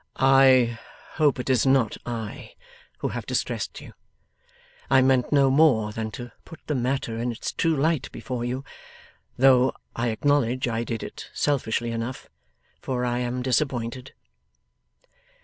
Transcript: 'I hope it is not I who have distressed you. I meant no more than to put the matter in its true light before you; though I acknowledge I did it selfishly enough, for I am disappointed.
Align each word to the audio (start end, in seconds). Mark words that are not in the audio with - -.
'I 0.15 0.79
hope 1.17 1.39
it 1.39 1.47
is 1.47 1.63
not 1.63 1.95
I 2.07 2.55
who 3.05 3.09
have 3.09 3.27
distressed 3.27 3.81
you. 3.81 3.93
I 4.89 5.03
meant 5.03 5.31
no 5.31 5.51
more 5.51 5.91
than 5.91 6.09
to 6.13 6.31
put 6.43 6.59
the 6.65 6.73
matter 6.73 7.19
in 7.19 7.31
its 7.31 7.51
true 7.51 7.75
light 7.77 8.11
before 8.11 8.43
you; 8.43 8.63
though 9.37 9.73
I 9.95 10.07
acknowledge 10.07 10.67
I 10.67 10.83
did 10.83 11.03
it 11.03 11.29
selfishly 11.35 11.91
enough, 11.91 12.31
for 12.81 13.05
I 13.05 13.19
am 13.19 13.43
disappointed. 13.43 14.15